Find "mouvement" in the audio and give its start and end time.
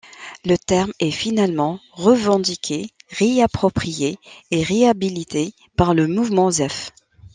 6.07-6.49